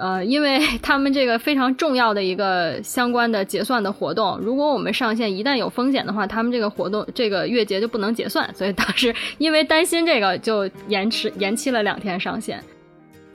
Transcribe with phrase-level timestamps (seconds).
[0.00, 12.64] 呃，因为 他们这个非常重要的一个相关的结算的活动，如果我们上线一旦有风险的话，他们这个活动这个月结就不能结算，所以当时 因为担心这个，就延迟延期了两天上线。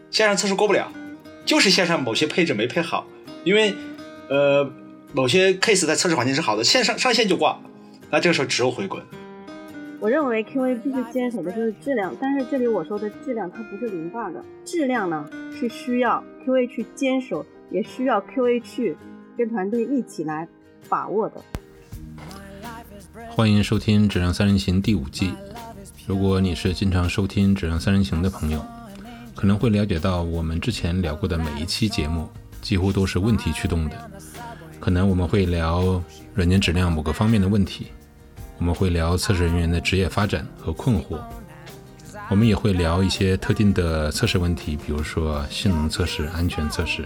[0.10, 0.92] 线上测试过不了，
[1.46, 3.06] 就是线上某些配置没配好，
[3.44, 3.76] 因为
[4.30, 4.68] 呃
[5.14, 7.60] 某些 case 在测试环境是好的，线上上线就挂，
[8.10, 9.04] 那这个时候只有回滚。
[10.06, 18.96] 我认为 QA 必须坚守的就是质量，但是这里我说的质量它不是零 bug，质量呢是需要 QA 去坚守，也需要 QA 去
[19.36, 20.48] 跟团队一起来
[20.88, 21.44] 把握的。
[23.32, 25.34] 欢迎收听《质量三人行》第五季。
[26.06, 28.64] 如果你是经常收听《质量三人行》的朋友，
[29.34, 32.30] 可能会了解到我们之前聊过的每一期节目
[32.62, 34.12] 几乎都是问题驱动的，
[34.80, 36.00] 可能我们会聊
[36.36, 37.88] 软件质量某个方面的问题。
[38.58, 41.20] 我们会聊测试人员的职业发展和困惑，
[42.30, 47.06] 我们也会聊一些特定的测试问题，比如说性能测试、安全测试。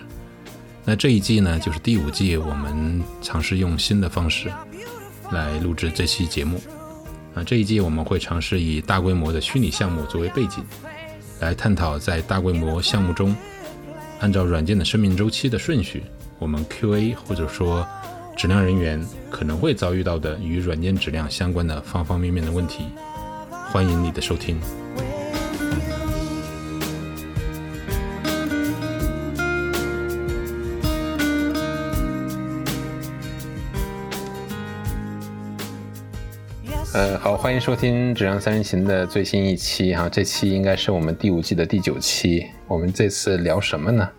[0.85, 4.51] 那这一季呢，就是第五季，我们尝试用新的方式
[5.31, 6.61] 来录制这期节目。
[7.33, 10.63] 啊，这一季我们会尝试以大规模的虚拟项目作为背景，
[11.39, 13.35] 来探讨在大规模项目中，
[14.19, 16.03] 按照软件的生命周期的顺序，
[16.37, 17.87] 我们 QA 或者说。
[18.39, 22.85] 质量人员可能会遭遇到的与软件质量相关的方方面面的问题，
[23.69, 24.57] 欢迎你的收听。
[36.93, 42.47] 呃，好，欢迎收听《质量三人行》的最新一期哈，这期应该是我们第五季的第九期。
[42.69, 44.09] 我们这次聊什么呢？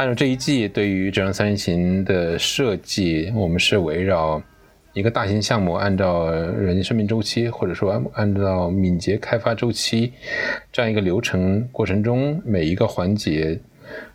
[0.00, 4.42] 按照这一季对于质量三人行的设计，我们是围绕
[4.94, 10.10] 一个大型项目，按照软件生命周期，或者说按照敏捷开发周期
[10.72, 13.60] 这样一个流程过程中，每一个环节，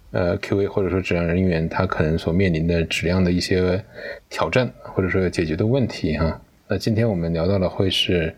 [0.10, 3.80] 呃，QA 或者说质量人员他可能所面临的质量的一些
[4.28, 6.42] 挑战，或者说解决的问题哈。
[6.68, 8.34] 那今天我们聊到的会是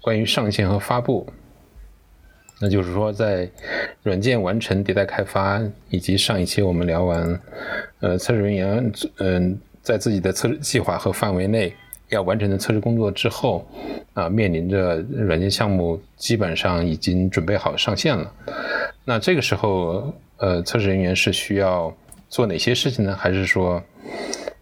[0.00, 1.28] 关于上线和发布。
[2.62, 3.50] 那就是说，在
[4.04, 7.40] 软件完成迭代开发，以及上一期我们聊完，
[7.98, 11.74] 呃，测试人员嗯，在自己的测试计划和范围内
[12.10, 13.66] 要完成的测试工作之后，
[14.14, 18.32] 啊，面临着软件项目基本上已经准备好上线了。
[19.04, 21.92] 那这个时候，呃，测试人员是需要
[22.28, 23.16] 做哪些事情呢？
[23.18, 23.82] 还是说，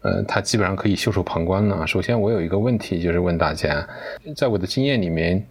[0.01, 1.87] 呃，他基本上可以袖手旁观呢？
[1.87, 3.87] 首先，我有一个问题，就是问大家，
[4.35, 5.47] 在我的经验里面。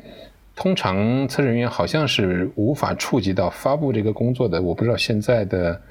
[0.60, 4.62] 通常测试人员好像是无法触及到发布这个工作的。
[4.62, 5.82] 我不知道现在的，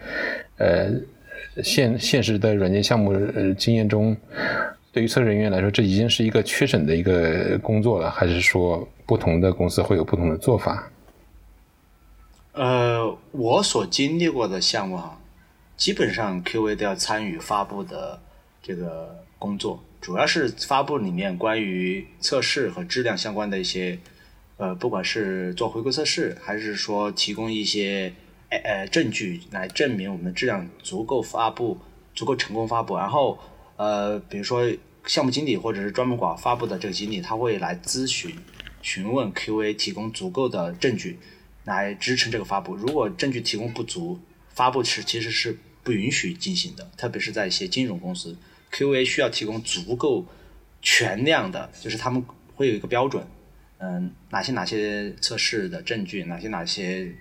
[0.59, 0.93] 呃，
[1.65, 4.15] 现现实的软件项目呃经验中，
[4.93, 10.91] 对于测试人员来说，这已经是一个缺省的一个工作了，还是说不同的公司会有不同的做法？
[12.53, 15.19] 呃，我所经历过的项目哈，
[15.79, 18.21] 基本上 QA 都要参与发布的
[18.63, 23.99] 这个工作，主要是发布里面关于测试和质量相关的一些。
[24.59, 28.13] 呃，不管是做回归测试，还是说提供一些
[28.51, 31.79] 呃呃证据来证明我们的质量足够发布，
[32.15, 33.39] 足够成功发布，然后
[33.77, 34.69] 呃，比如说
[35.07, 38.37] 项目经理或者是专门管发布的这个经理，他会来咨询
[38.83, 41.19] 询问 QA 提供足够的证据
[41.65, 42.75] 来支撑这个发布。
[42.75, 44.19] 如果证据提供不足，
[44.51, 48.37] 发布是其实是不允许进行的，特别是在一些金融公司
[48.73, 50.27] ，QA 需要提供足够
[50.83, 52.25] 全量的，就是他们
[52.57, 53.25] 会有一个标准。
[53.81, 57.15] 嗯，哪些哪些测试的证据，哪些哪些，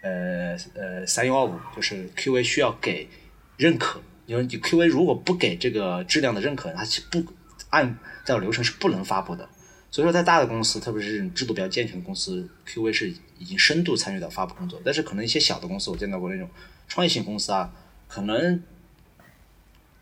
[0.00, 3.08] 呃呃，三幺二五，就是 QA 需要给
[3.56, 7.24] 认可，因为你 QA 如果不给这个质量的认可，它是不
[7.70, 9.48] 按照流程是不能发布的。
[9.90, 14.80] 所以说，在大的公司，特别是制度比较健全的公司，QA 是已经深度参与到发布工作。
[14.84, 16.48] 但是，可能一些小的公司，我见到过那种
[16.86, 17.72] 创业型公司啊，
[18.06, 18.62] 可能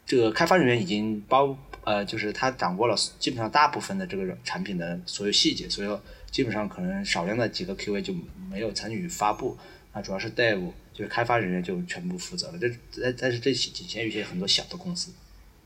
[0.05, 1.59] 这个开发人员已经包。
[1.85, 5.99] 呃，就是他掌握了基本上大部分的这个产品的所有细节，所以
[6.31, 8.15] 基本上可能少量的几个 QA 就
[8.51, 9.59] 没有参与发布，
[9.93, 12.59] 那主要是 Dave 就是开发人员就全部负责了。
[12.59, 12.71] 这
[13.03, 15.13] 但但是这仅限于一些很多小的公司，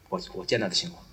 [0.09, 1.06] 我我见到的情况。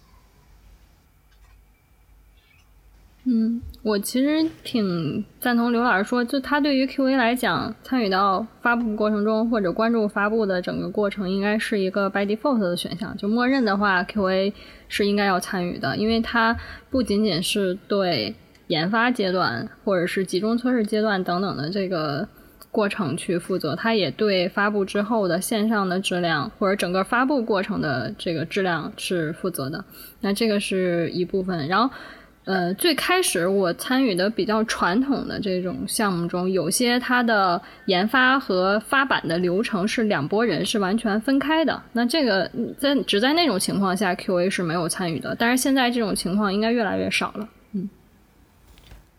[3.25, 13.15] 嗯，我其实挺赞同刘老师说，就他对于 QA 来讲，参与到发布过程中或者关注发布的整个过程，应该是一个 by default 的选项。
[13.15, 14.51] 就默认的话，QA
[14.89, 16.57] 是应该要参与的，因为它
[16.89, 18.35] 不仅仅是对
[18.67, 22.27] 研发阶段或者是集中测试阶段等等的这个
[22.71, 29.85] 过程去负责，它也对发布之后的线上的质量或者整个发布过程的这个质量是负责的。
[30.19, 31.95] 那这个是一部分，然后。
[32.45, 41.81] 呃，最开始我参与的比较传统的这种项目中，有些它的研发和发版的流程是两拨人是完全分开的。
[41.93, 45.33] 那这个在只在那种情况下，QA 是没有参与的。
[45.39, 47.47] 但是现在这种情况应该越来越少了。
[47.71, 47.89] 嗯，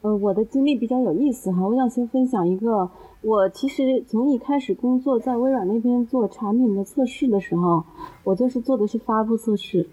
[0.03, 2.91] 呃，我的经历比较有意思哈，我想先分享一个。
[3.23, 7.82] 我其实从一开始工作在微软那边做产品的测试的时候，
[8.23, 9.88] 我就是做的是发布测试。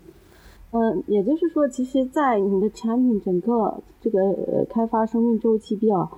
[0.72, 6.10] 嗯，也就是说，其实，在你的产品整个这个呃开发生命周期比较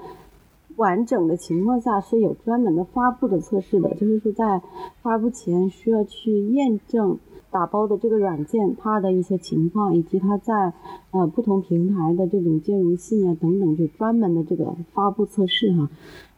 [0.76, 3.90] 完整的情况下，是有专门的发布的测试的。
[3.96, 4.62] 就是说，在
[5.02, 7.18] 发布前需要去验证
[7.54, 10.74] 打包的这个软件它的一些情况，以及它在
[11.12, 15.88] 呃不同平台的这种兼容性啊等等，就专门的这个发布测试哈。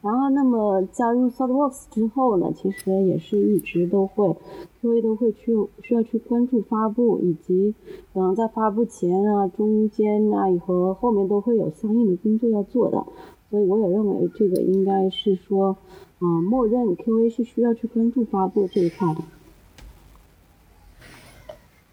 [0.02, 4.36] 然后，那么加入 ThoughtWorks 之后呢，其实也是一直都会
[4.80, 7.74] ，QA 都会去需要去关注发布，以及
[8.14, 13.04] 可能在发布前啊、中间啊和后面都会有相应的工作要做的。
[13.50, 15.78] 所以我也认为这个应该是说，
[16.20, 19.22] 嗯，默认 QA 是需要去关注发布这一块的。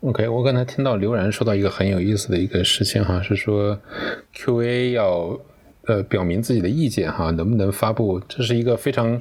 [0.03, 3.81] OK，我刚才听到刘然说到一个很有意思的一个事情哈，是说
[4.35, 5.41] QA 要。
[5.85, 8.21] 呃，表明自己的意见哈，能不能发布？
[8.29, 9.21] 这是一个非常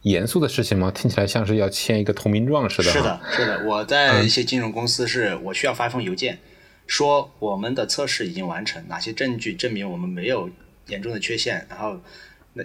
[0.00, 0.90] 严肃的事情吗？
[0.90, 2.84] 听起来像是要签一个投名状似的。
[2.90, 3.66] 是的，是的。
[3.66, 6.38] 我在一些金融公司，是我需要发一封邮件，
[6.86, 10.48] 说我们的测试已经完成，哪些证据证明我们没有
[10.86, 12.00] 严重的缺陷，然后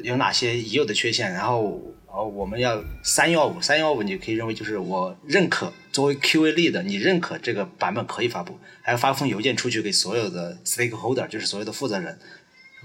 [0.04, 1.82] 有哪些已有的缺陷，然后
[2.18, 12.18] 哦，我们要三幺五，三幺五，你可以认为就是我认可作为 QA 力的，你认可这个版本可以发布，还要发封邮件出去给所有的 stakeholder，就是所有的负责人。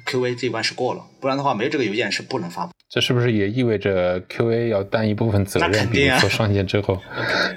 [0.05, 2.73] QA 这关是过了，不然的话没有这个邮件是不能发布。
[2.91, 5.89] 这是不是也意味着 QA 要担一部分责任？
[5.89, 6.99] 比如说上线之后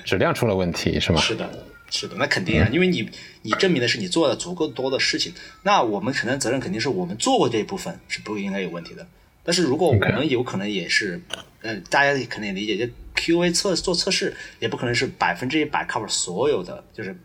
[0.06, 1.20] 质量出了问题，是吗？
[1.20, 1.50] 是的，
[1.90, 3.10] 是的，那肯定啊，因为你
[3.42, 5.34] 你证明的是你做了足够多的事情，
[5.64, 9.06] 那我们承担责任肯定是我们做过这一部分是不应该有问题的。
[9.46, 11.22] 但是如果我们有可能也是，
[11.62, 17.16] 嗯，大家可能也理解，就 QA 测做测试也不可能是百分之一百 cover 所有的，就是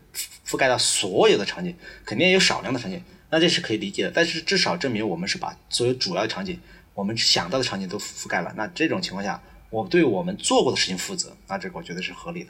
[0.45, 1.75] 覆盖到所有的场景，
[2.05, 3.03] 肯定也有少量的场景。
[3.31, 6.59] 那这是可以理解的，但是至少证明我们是把所有主要的场景，
[6.93, 8.53] 我们想到的场景都覆盖了。
[8.55, 12.49] 那这种情况下，我对我们做过的事情负责，那这个我觉得是合理的。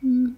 [0.00, 0.36] 嗯，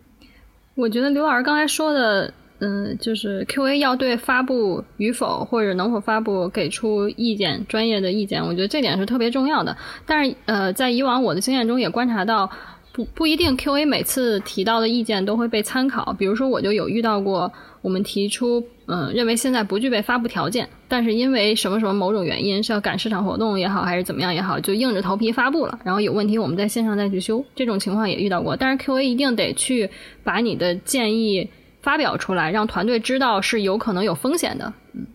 [0.75, 9.77] 我觉得刘老师刚才说的，嗯，就是 QA 要对发布与否或者能否发布给出意见，专业的意见，我觉得这点是特别重要的。
[10.07, 12.51] 但是，呃，在以往我的经验中也观察到，
[12.93, 16.13] 不不一定 QA 每次提到的意见都会被参考。
[16.19, 17.53] 比如说，我就有遇到过。
[17.81, 25.79] 我们提出，嗯，认为现在不具备发布条件，但是因为什么什么某种原因是要赶市场活动也好，还是怎么样也好，就硬着头皮发布了。
[25.85, 27.43] 然后有问题，我们在线上再去修。
[27.55, 28.57] 这种情况也遇到过。
[28.57, 29.89] 但是 QA 一定得去
[30.25, 31.49] 把你的建议
[31.89, 34.75] 发表出来，让团队知道是有可能有风险的。
[34.93, 35.07] 嗯，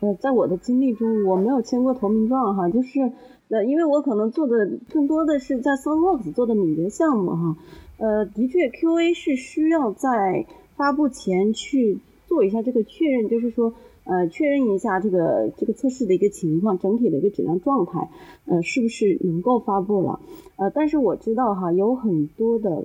[0.00, 3.12] 呃，在我的经历中，我没有签过投名状哈，就是
[3.48, 7.56] 呃，因为我可能做的更多的是在 SunWorks 做的敏捷项目哈。
[7.98, 13.72] 呃，的确，QA 是需要在发布前去做一下这个确认，就是说，
[14.02, 18.10] 呃，确认一下这个这个测试的一个情况，整体的一个质量状态，
[18.46, 20.18] 呃，是不是能够发布了？
[20.56, 22.82] 呃，但是我知道哈，有很多的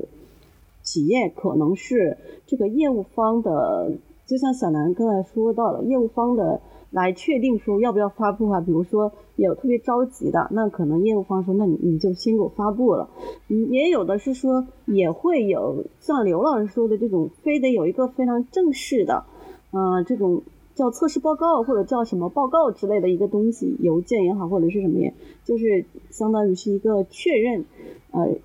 [0.85, 2.17] 企业可能是
[2.47, 3.91] 这个业务方的，
[4.25, 6.61] 就像小南刚才说到了，业务方的。
[6.91, 8.61] 来确定说要不要发布啊？
[8.61, 13.09] 比如说有特别着急的，那可能业务方说，那你你就先给我发布了。
[13.49, 19.25] 嗯，也有的是说也会有像刘老师说的这种，非得有一个非常正式的，
[19.71, 20.43] 呃，这种
[20.73, 27.65] 叫测试报告或者叫什么报告之类的一个东西，邮件也好或者是什么也，就是相当于是一个确认。
[28.11, 28.37] 呃，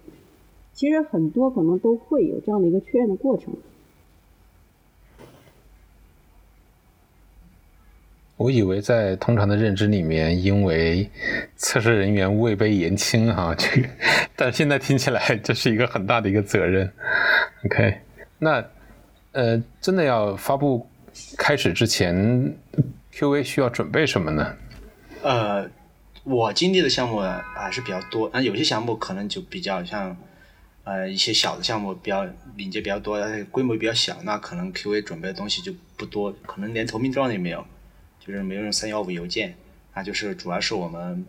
[0.80, 3.54] 其实很多可能都会有这样的一个确认的过程。
[8.38, 11.06] 我以为在通常的认知里面，因为
[11.54, 13.88] 测试人员位卑言轻哈，这个，
[14.34, 16.90] 但现在听起来这是一个很大的一个责任。
[17.66, 17.98] OK，
[18.38, 18.64] 那
[19.32, 20.88] 呃，真的要发布
[21.36, 22.16] 开始之前
[23.12, 24.56] ，QA 需要准备什么呢？
[25.22, 25.68] 呃，
[26.24, 27.20] 我经历的项目
[27.54, 30.16] 还是比较多，那有些项目可能就比较像
[30.84, 33.18] 呃一些小的项目，比较敏捷比较多，
[33.50, 37.66] 规模比较小，那可能 QA 准备的东西就不多，可能连投名状也没有。
[38.22, 39.56] 就是没有用三幺五邮件，
[39.94, 41.24] 那就是主要是我们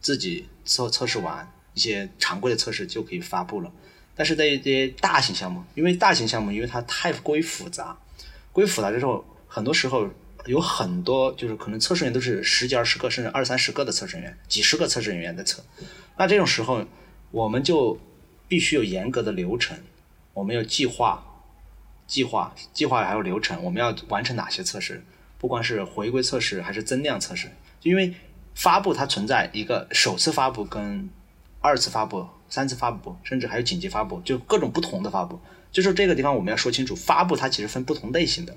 [0.00, 3.70] 自己测测试完一些常规的测试就可以发布了。
[4.16, 7.96] 但是在一些大型项目，因为大型项目因为它太过于复杂，
[8.50, 10.10] 过于复杂之后，很多时候
[10.46, 15.64] 有很多就是可能测试员都是十几二十个甚至二三十个的测试员，几十个测试人员在测。
[16.18, 16.84] 那这种时候，
[17.30, 17.96] 我们就
[18.48, 19.76] 必须有严格的流程，
[20.32, 21.24] 我们有计划，
[22.06, 25.04] 计划、计划还有流程，我们要完成哪些测试？
[25.38, 27.48] 不管是回归测试还是增量测试，
[27.80, 28.14] 就因为
[28.54, 31.08] 发布它存在一个首次发布跟
[31.60, 35.38] 二次发布、三次发布，甚至还有紧急发布，就各种不同的发布。
[35.72, 38.56] 就是这个地方我们要说清楚，发布它其实分不同类型的，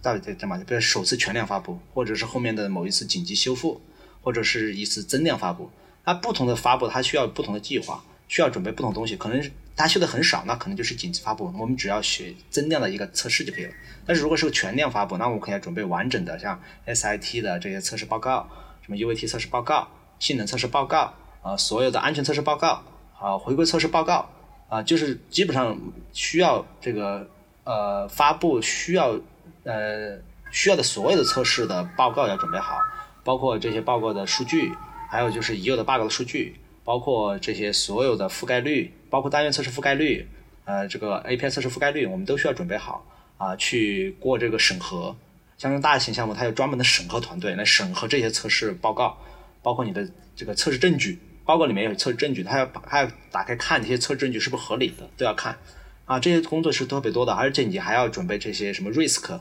[0.00, 0.56] 到底在干嘛？
[0.66, 3.80] 比如首次全量发布，或者是后面的某一次紧急修复，
[4.22, 5.70] 或者是一次增量发布。
[6.04, 9.16] 那不同的发布，它需要不同的计划，需要准备不同东西。
[9.16, 13.72] 可能它修的很少，那可能就是紧急发布，我们只要学增量的一个测试就可以了。
[14.06, 18.48] 但是如果是个全量发布，那我们可以要准备完整的，像 SIT 的这些测试报告，
[18.82, 22.82] 什么 UAT 测试报告、性能测试报告啊，所有的安全测试报告
[23.18, 24.28] 啊，回归测试报告
[24.68, 25.78] 啊，就是基本上
[26.12, 27.28] 需要这个
[27.64, 29.18] 呃发布需要
[29.64, 30.18] 呃
[30.50, 32.78] 需要的所有的测试的报告要准备好，
[33.24, 34.72] 包括这些报告的数据。
[35.10, 40.26] 还有就是已有的 bug 的数据，包括这些所有的覆盖率，包括单元测试覆盖率，
[40.64, 43.04] 呃，这个 API 测试覆盖率，我们都需要准备好
[43.36, 45.14] 啊，去过这个审核。
[45.58, 49.18] 像这种大型项目，它有专门的审核团队来审核这些测试报告，
[49.62, 55.58] 包括你的这个测试证据，报告里面有测试证据，它要把它要打开看这些测试证据是不是合理的，都要看
[56.06, 56.18] 啊。
[56.18, 59.38] 这些工作是特别多的，而且你还要准备这些什么 risk，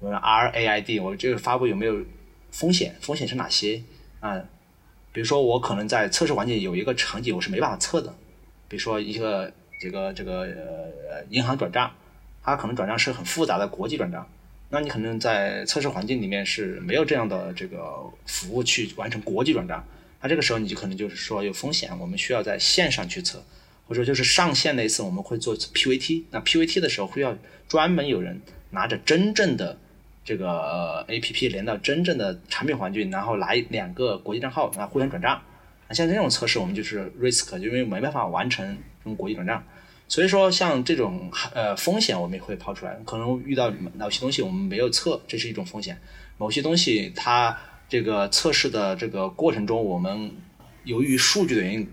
[0.00, 1.98] 呃 RAID，我这个发布有没有
[2.50, 2.96] 风险？
[3.02, 3.82] 风险是哪些
[4.20, 4.42] 啊？
[5.16, 8.14] 比如说，我可能在测试环境有一个场景，我是没办法测的。
[8.68, 11.90] 比如说，一个这个这个呃银行转账，
[12.42, 14.28] 它可能转账是很复杂的国际转账，
[14.68, 17.80] 那你可能在测试环境里面是没有这样的这个
[18.26, 19.82] 服务去完成国际转账。
[20.20, 23.42] 那这个时候你就可能就是说有风险，我们需要在线上去测，
[23.88, 26.24] 或者就是上线那一次我们会做 PVT。
[26.30, 27.34] 那 PVT 的时候会要
[27.66, 29.78] 专门有人拿着真正的。
[30.26, 35.40] 这个 A P P 连到真正的产品环境，然后来两个国际账号，然后互相转账。
[35.86, 39.62] 那像这种测试，我们就是 risk，因为没办法完成用国际转账。
[40.08, 42.98] 所以说，像这种呃风险，我们也会抛出来。
[43.04, 45.96] 可能遇到某些东西我们没有测，这是一种风险。
[46.38, 47.56] 某些东西它
[47.88, 50.32] 这个测试的这个过程中，我们
[50.82, 51.88] 由于数据的原因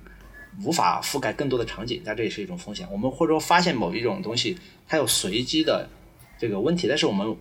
[0.63, 2.87] 无法覆盖更多的场景，那这也是一种风险。
[2.91, 5.87] 我们或者说发现某一种东西它有随机的
[6.39, 7.37] 这个问题，但是我们。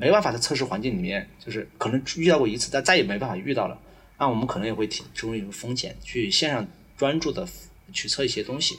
[0.00, 3.78] 没办法在测试环境里面，就是可能遇到过一次，但再也没办法遇到了。
[4.18, 6.66] 那我们可能也会提出一个风险，去线上
[6.96, 7.46] 专注的
[7.92, 8.78] 去测一些东西。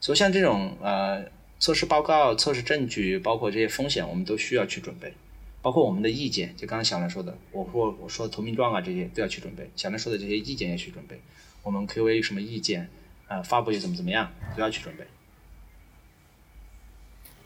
[0.00, 1.24] 所以像这种呃
[1.58, 5.12] 测试报告、测试证据，包括这些风险，我们都需要去准备。
[5.60, 9.68] 包括我们的意见，就刚刚小兰说的，我说我说投名状啊这些都要去准备。
[9.74, 11.18] 小兰说的这些意见也去准备。
[11.62, 12.88] 我们 QA 有什么意见
[13.26, 13.42] 啊？
[13.42, 15.04] 发布又怎么怎么样，都要去准备。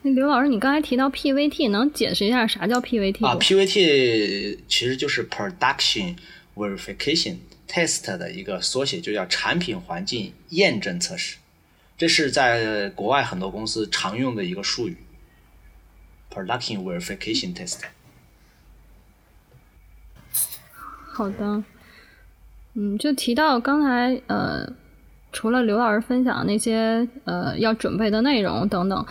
[0.04, 6.16] 那刘老师，你刚才提到 PVT，能解释一下啥叫 PVT 啊？PVT 其实就是 Production
[6.56, 7.37] Verification
[7.68, 11.37] Test 的一个缩写，就叫产品环境验证测试。
[11.97, 14.97] 这是在国外很多公司常用的一个术语。
[16.35, 17.78] Production Verification Test。
[21.12, 21.62] 好的，
[22.75, 24.73] 嗯，就提到刚才呃，
[25.30, 29.06] 除了刘老师分享那些呃要准备的内容等等。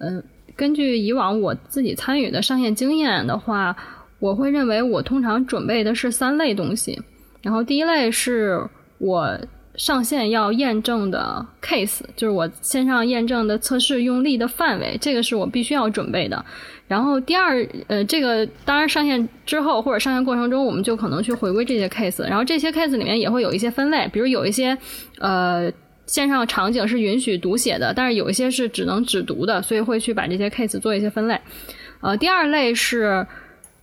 [0.00, 0.22] 嗯，
[0.56, 3.76] 根据以往我自己参与的上线经验的话，
[4.18, 6.98] 我会认为我通常准备的是三类东西。
[7.42, 8.58] 然后第一类是
[8.98, 9.38] 我
[9.76, 16.42] 上线要验证的 case，就是我线上验证的测试用例的范围，这个是我必须要准备的。
[16.88, 22.26] 然后第二，呃，这个当然上线之后或者上线过程中，我们就可能去回归这些 case。
[22.26, 24.76] 然后这些 case 里面也会有一些分类，比如有一些
[25.18, 25.70] 呃。
[26.10, 31.40] 线上场景是允许读写的，但是有一些是只能只读的，所以会去把这些 case 做一些分类。
[32.00, 33.24] 呃，第二类是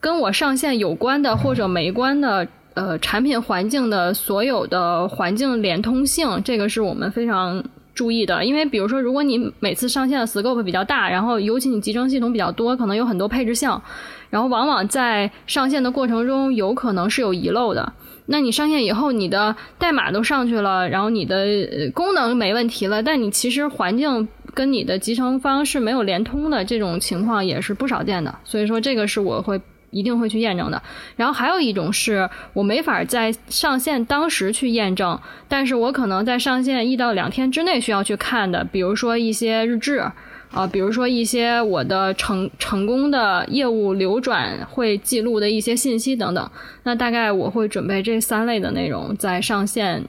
[0.02, 7.64] 跟我上线有关的或者没关的，呃，产品环境的所有的环境连通性，这个是我们非常
[7.96, 8.44] 注意的。
[8.44, 13.82] 因为比如说，如果你每次上线的 scope 比较大，然后尤其你集成系统比较多，可能有很多配置项，
[14.30, 17.94] 然后往往在上线的过程中有可能是有遗漏的。
[18.28, 21.46] 那你上线以后，你的代码都上去了，然后你的
[21.94, 28.34] 功能没问题了，但你其实环境跟你的集成方是没有连通的，这种情况也是不少见的。
[28.44, 29.60] 所以说，这个是我会
[29.92, 30.82] 一定会去验证的。
[31.16, 40.04] 然后还有一种是我没法在上线当时去验证，但是我可能在上线一到两天之内需要去看的，比如说一些日志。
[40.52, 46.50] 啊，比如说一些我的成成功的业务流转会记录的一些信息等等，
[46.84, 50.04] 那大概我会准备这三类的内容在上线，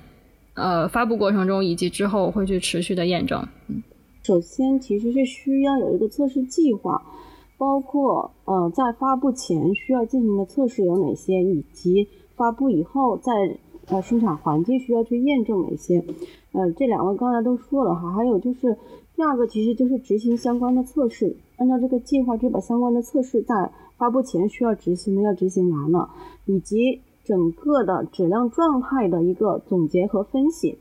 [0.54, 3.46] 呃，发布过程中以及之后会去持续的验证。
[3.68, 3.82] 嗯，
[4.22, 7.02] 首先其实是需要有一个测试计划，
[7.58, 13.32] 包括呃在发布前需要进行的测试有哪些，以及发布以后在
[13.88, 16.04] 呃生产环境需要去验证哪些。
[16.52, 18.76] 呃，这两位刚才都说了哈，还有就是
[19.18, 26.08] 第二个，其实就是执行相关的测试，按照这个计划就把相关的测试在发布前需要执行的要执行完了，
[26.46, 30.78] 以及整个的质量状态的一个总结和分析。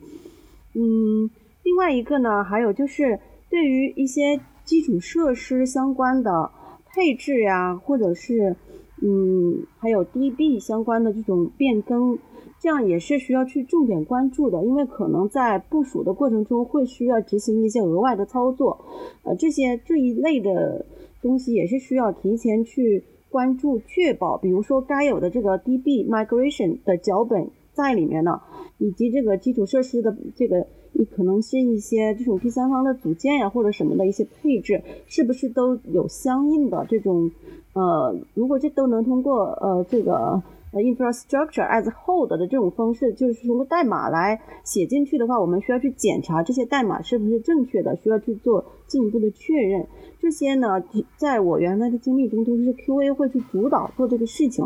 [0.75, 1.31] 嗯，
[1.63, 6.51] 另外一个呢，还有就是对于一些基础设施相关的
[6.93, 8.55] 配置呀，或者是
[9.01, 12.19] 嗯，还有 DB 相关的这种变更。
[12.59, 18.83] 这样也是需要去重点关注的，因为可能在部署的过程中会需要执行一些额外的操作，
[19.23, 20.85] 呃，这些这一类的
[21.21, 28.41] 东西也是需要提前去关注，确保，比如说该有的这个 DB migration 的脚本在里面呢，
[28.79, 37.29] 以及这个基础设施的这个，你可能是一些这种第三方的组件呀或者什么的一些配置，是不是都有相应的这种，
[37.73, 40.41] 呃，如果这都能通过呃这个。
[40.73, 49.87] 呃，infrastructure as hold 的这种方式，就是通过代码来写进去的话，我们需要去检查这些代码是不是正确的，需要去做进一步的确认。
[50.19, 50.83] 这些呢，
[51.15, 54.65] 在我原来的经历中，都是 QA 会去主导做这个事情。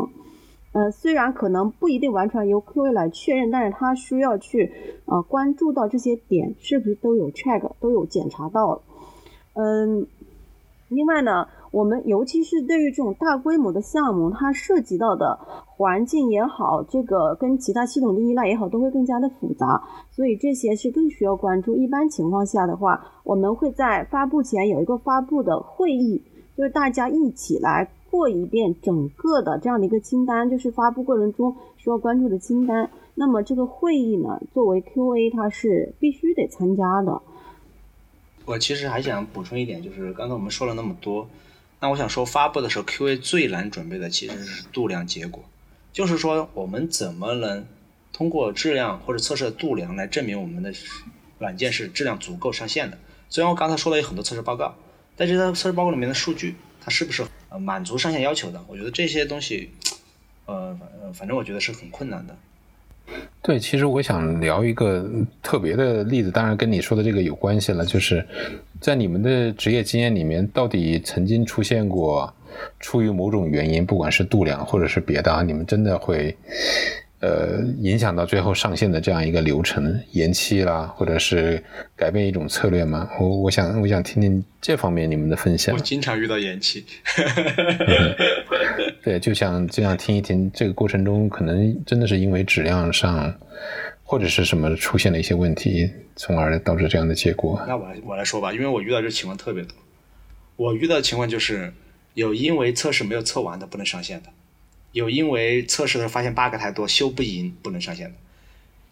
[0.72, 4.72] 呃，虽然可能不一定完全由 QA 来确认，但是他需要去
[5.04, 8.82] 呃关注到这些点是不是都有 check，都有检查到。
[9.54, 10.08] 嗯，
[10.88, 11.46] 另外呢。
[11.72, 21.74] 我们尤其是对于这种大规模的项目，它涉及到的环境也好，这个跟其他系统的依赖也好，都会更加的复杂，所以这些是更需要关注。
[21.74, 26.22] 一般情况下的话，我们会在发布前有一个发布的会议，
[26.56, 32.90] 就是大家一起来过一遍整个的这样的一个清单，就是发布过程中需要关注的清单。
[33.14, 37.22] 那么这个会议呢，作为 QA，它是必须得参加的。
[38.44, 41.26] 我其实还想补充一点，就是刚才我们说了那么多。
[41.82, 45.44] 那我想说，发布的时候，QA 最难准备的其实是度量结果，
[45.92, 47.66] 就是说我们怎么能
[48.12, 50.72] 通过质量或者测试的度量来证明我们的
[51.40, 52.96] 软件是质量足够上线的。
[53.28, 54.76] 虽然我刚才说了有很多测试报告，
[55.16, 57.24] 但是在测试报告里面的数据，它是不是
[57.58, 58.64] 满足上线要求的？
[58.68, 59.72] 我觉得这些东西，
[60.46, 60.78] 呃，
[61.12, 62.36] 反正我觉得是很困难的。
[63.42, 65.04] 对，其实我想聊一个
[65.42, 68.24] 特别的例子，当然跟你说的这个有关系了，就是
[68.82, 72.34] 在你们的职业经验里面，到底曾经出现过
[72.80, 76.36] 出于某种原因，不管是度量或者是别的啊，你们真的会。
[77.20, 81.62] 呃，影响到最后上线的这样一个流程延期啦，或者是
[81.94, 83.08] 改变一种策略吗？
[83.20, 85.72] 我我想我想听听这方面你们的分享。
[85.72, 86.84] 我经常遇到延期。
[89.04, 93.32] 对，就想就想听一听这个过程中可能真的是因为质量上
[94.12, 97.58] 或者是什么出现了一些问题，从而导致这样的结果。
[97.66, 99.74] 那我我来说吧，因为我遇到这情况特别多。
[100.56, 101.72] 我遇到的情况就是
[102.12, 104.28] 有因为测试没有测完的不能上线的。
[104.92, 108.16] 有因为测试的时候发现 bug 太多，修不赢不能上线的；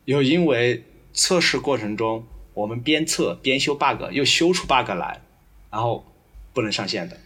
[0.07, 5.21] 有因为测试过程中我们边测边修 bug，又修出 bug 来，
[5.71, 6.03] 然后
[6.55, 7.19] 不能上线的。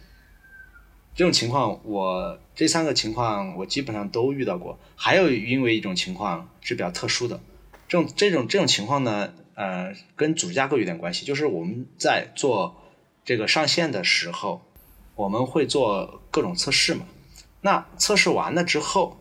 [1.15, 4.77] 这种情况，我这三个情况我基本上都遇到过。
[4.97, 7.39] 还有因为一种情况是比较特殊的，
[7.87, 12.83] 这种这种这种情况呢，呃，跟主架构有点关系，就是我们在做
[13.23, 14.61] 这个上线的时候，
[15.15, 17.05] 我们会做各种测试嘛。
[17.61, 19.17] 那测试完了之后，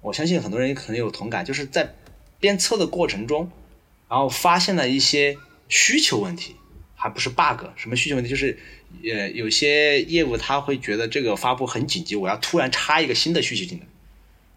[0.00, 1.94] 我相信很多人可能有同感，就是在
[2.40, 3.50] 边测的过程中，
[4.08, 5.36] 然后发现了一些
[5.68, 6.56] 需求问题，
[6.94, 8.30] 还不是 bug，什么需求问题？
[8.30, 8.58] 就是
[9.02, 13.86] 呃，有些业务他会觉得这个发布很紧急，我要突然插一个新的需求进来，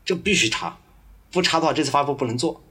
[0.05, 0.79] 就必须插，
[1.31, 2.63] 不插的话这次发布不能做，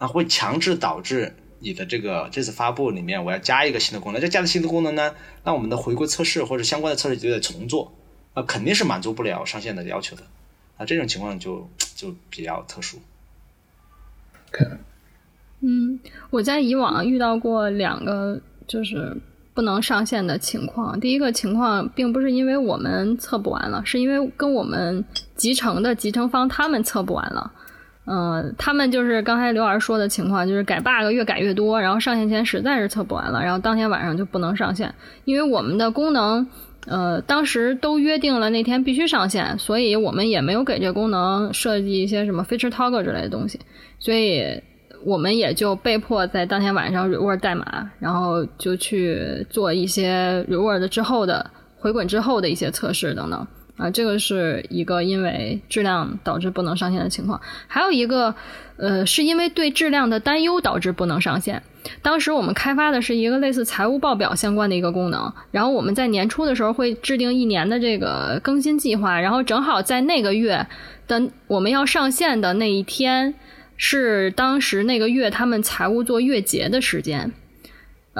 [0.00, 7.92] 那会强制导致你的这个这次发布里面我要加一个新的功能，这加的新的功能呢，那我们的回归测试或者相关的测试就得重做。
[8.34, 10.22] 那肯定是满足不了上线的要求的，
[10.78, 12.98] 那这种情况就就比较特殊。
[15.60, 15.98] 嗯，
[16.30, 19.16] 我在以往遇到过两个就是
[19.52, 20.98] 不能上线的情况。
[21.00, 27.52] 第一个情况并不是因为我们测不完了，是因为跟我们集成的集成方他们测不完了。
[28.06, 36.46] 嗯，他们就是刚才刘老师说的情况，就是改 bug 越改越多，然后上线前实在是测不完了，然后当天晚上就不能上线，因为我们的功能。
[36.86, 43.60] 呃，当时都约定了那天必须上线，所以我们也没有给这功能设计一些什么 feature toggle 之类的东西，
[43.98, 44.42] 所以
[45.04, 53.46] 我们也就被迫在当天晚上 reward 代码，然后就去做一些 reward 之后的回滚之后的一些测试等等。
[53.80, 58.34] 啊，这个是一个因为质量导致不能上线的情况，还有一个，
[58.76, 61.62] 呃，是因为对质量的担忧导致不能上线。
[62.02, 70.66] 当时我们开发的是一个类似财务报表相关的一个功能，然后我们在年初的时候会制定一年的这个更新计划，然后正好在那个月
[71.08, 73.34] 的我们要上线的那一天，
[73.78, 77.32] 是当时那个月他们财务做月结的时间。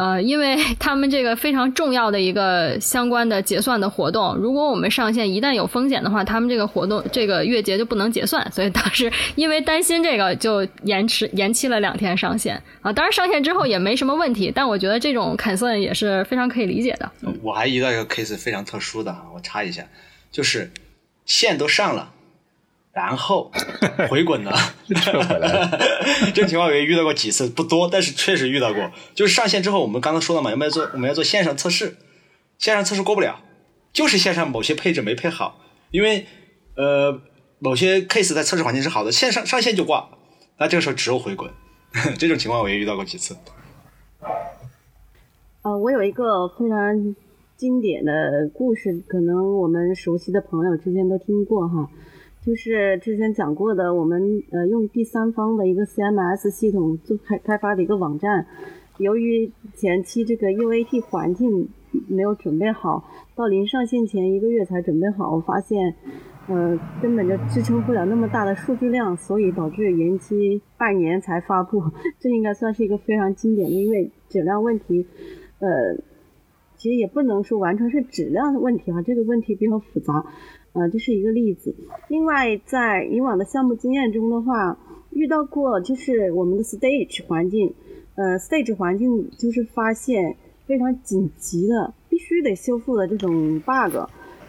[0.00, 12.90] 呃，因为 他们这个非常重要的一个相关的结算的活动，如果我们上线一旦有风险的话，他们这个活动这个月结就不能结算，所以当时 因为担心这个，就延迟延期了两天上线啊。
[12.90, 17.12] 当然上线之后也没什么问题，但我觉得这种 concern 也是非常可以理解的。
[17.42, 19.84] 我还遇到一个 case 非常特殊的，我插一下，
[20.32, 20.70] 就是
[21.26, 22.10] 线都上了。
[22.92, 23.50] 然后
[24.10, 24.52] 回滚了，
[24.94, 25.48] 撤回来。
[26.34, 28.90] 这种情况我也遇到过几次，不多，但是确实遇到过。
[29.14, 30.90] 就是上线之后，我们刚刚说了嘛，我们要做？
[30.92, 31.96] 我们要做线上测试，
[32.58, 33.40] 线上测试过不了，
[33.92, 35.60] 就是线上某些配置没配好，
[35.92, 36.26] 因为
[36.74, 37.20] 呃
[37.60, 40.08] 某些 case 在测试环境是好的，线上上线就挂，
[40.58, 41.50] 那这个时候只有回滚。
[42.18, 43.36] 这种情况我也遇到过几次。
[45.62, 47.14] 呃，我有一个非常
[47.56, 51.88] 经典的故事，可能我们熟悉的朋友之间都听过哈。
[52.42, 58.46] 就是之前讲过的，我们呃用第三方的一个 CMS 系统做开开发的一个网站，
[58.98, 61.68] 由于前期这个 UAT 环境
[62.08, 65.94] 没有准备好，到临上线前一个月才准备好，我发现，
[66.48, 71.82] 呃根本就支撑不了那么大的数据量，所以导致延期半年才发布。
[72.18, 75.06] 这应该算是一个非常经典的，因为质量问题，
[75.58, 75.68] 呃，
[76.78, 80.24] 其实也不能说完全是质量的问题啊，这个问题比较复杂。
[80.72, 81.74] 呃，这是一个例子。
[82.08, 84.78] 另外，在以往的项目经验中的话，
[85.10, 87.74] 遇到过就是我们的 stage 环境，
[88.14, 93.96] 呃，stage 环境就是发现非常紧急的，必须得修复的这种 bug，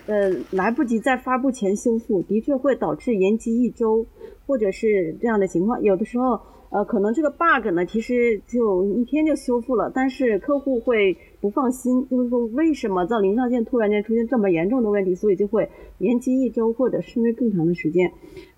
[0.05, 4.05] 呃，来不及在发布前修复，的确会导致延期一周，
[4.45, 5.81] 或者是这样的情况。
[5.81, 6.39] 有的时候。
[6.71, 18.09] 呃，可能这个 bug 呢，其实就一天就修复了，但是客户会不放心，就是说为什么在临上线突然间出现这么严重的问题，所以就会延期一周或者甚至更长的时间。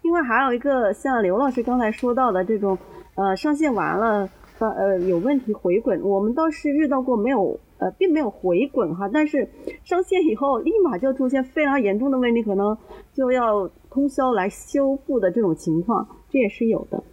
[0.03, 2.77] 另外还有一个像刘老师刚才说到的这种，
[3.15, 9.49] 呃，上线完了，呃呃有问题回滚，我们倒是遇到过没有，呃，并没有回滚哈，但是
[9.83, 12.77] 上线以后立马就出现非常严重的问题，可能
[13.15, 17.03] 就要通宵来修复的这种情况，这也是有的。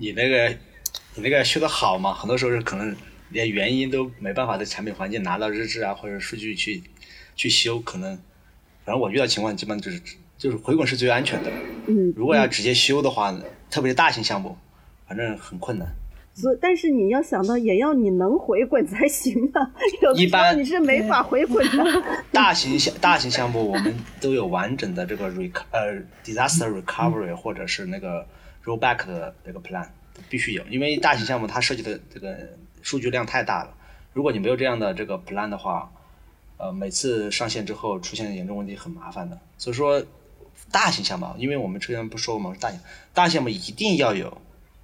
[0.00, 0.48] 你那个，
[1.14, 2.14] 你那个修的好嘛？
[2.14, 2.96] 很多时候是可能
[3.28, 6.82] 连原因都没办法在产品环境拿到日志啊或者数据去
[7.36, 8.16] 去修，可能
[8.86, 10.00] 反正我遇到情况基本上就是
[10.38, 11.52] 就是回滚是最安全的。
[11.86, 12.14] 嗯。
[12.16, 13.38] 如果要直接修的话，
[13.70, 14.56] 特别是大型项目，
[15.06, 15.86] 反正很困难。
[16.32, 19.70] 所但是你要想到，也要你能回滚才行啊。
[20.16, 22.02] 一般你是没法回滚的。
[22.32, 25.92] 大型项大型项目我们都有完整的这个 rec 呃
[26.24, 28.26] disaster recovery 或者是那个。
[28.64, 29.86] Rollback 的这个 plan
[30.28, 32.36] 必须有，因为大型项目它涉及的这个
[32.82, 33.74] 数据量太大了。
[34.12, 35.90] 如果你没有这样的这个 plan 的话，
[36.58, 39.38] 呃，每次上线之后出现严重问题很麻烦的。
[39.56, 40.04] 所以说，
[40.70, 42.56] 大型项目，因为我们之前不说过吗？
[42.60, 42.80] 大型
[43.14, 44.36] 大项目一定要有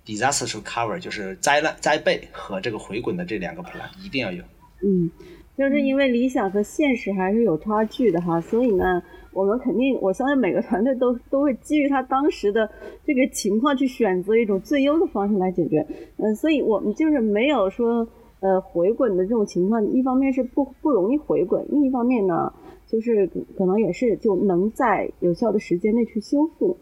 [0.07, 4.43] disaster recover，就是灾难灾备和这个回滚的这两个 plan 一定要有。
[4.83, 5.11] 嗯，
[5.59, 9.03] 就是因为理想和现实还是有差距的哈，所以呢。
[9.37, 12.67] 我们肯定，我相信每个团队都都会基于他当时的
[13.05, 15.87] 这个情况去选择一种最优的方式来解决。
[16.17, 18.09] 嗯，所以我们就是没有说
[18.41, 19.85] 呃回滚的这种情况。
[19.93, 22.51] 一方面是不不容易回滚，另一方面呢，
[22.87, 23.27] 就是
[23.59, 26.75] 可能也是就能在有效的时间内去修复。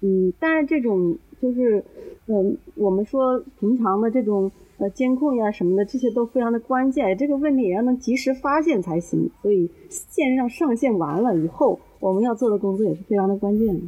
[0.00, 1.84] 嗯，但是这种就是
[2.26, 4.50] 嗯，我们说平常的这种
[4.82, 7.16] 呃监控呀什么的，这些都非常的关键。
[7.16, 9.30] 这个问题也要能及时发现才行。
[9.40, 11.80] 所以线上上线完了以后。
[12.02, 13.80] 我们要做的工作也是非常的关键的。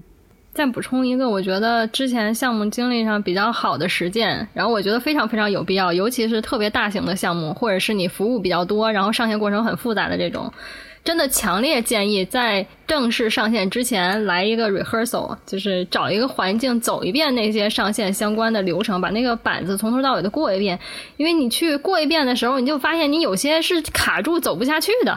[0.52, 10.48] 再补充一个，我觉得之前项目经历上比较好的实践，然后我觉得非常非常有必要，尤其是特别大型的项目，或者是你服务比较多，然后上线过程很复杂的这种，
[11.04, 20.78] 真的强烈建议在正式上线之前来一个 rehearsal，就是找一个环境走一遍那些上线相关的流程，把那个板子从头到尾的过一遍，
[21.18, 25.16] 因为你去过一遍的时候，你就发现你有些是卡住走不下去的。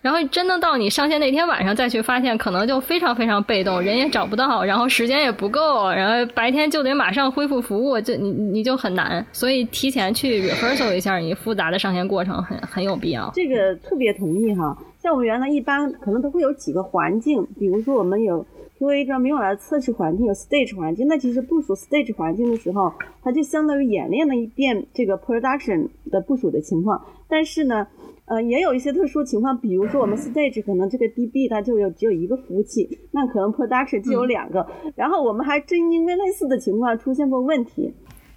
[0.00, 9.26] 然后真的到你上线那天晚上再去发现，可能就非常非常被动，人也找不到，然后时间也不够，然后白天就得马上恢复服务，就你你就很难。
[9.32, 13.30] 所以提前去 rehearsal 一下你复杂的上线过程，很很有必要。
[13.34, 14.74] 这个特别同意哈。
[15.02, 18.44] 像我们原来一般可能都会有几个环境，比如说我们有
[18.78, 21.06] QA 专门用来测试环境，有 stage 环境。
[21.08, 27.04] 那其实部署 stage 环境的时候，它就相当于演练了一遍这个 production 的部署的情况。
[27.28, 27.86] 但是呢。
[28.30, 37.90] 呃，也有一些特殊情况，比如说我们 stage 可能这个 DB 它就有只有一个服务器，那可能 production 就有两个，然后我们还真因为类似的情况出现过问题，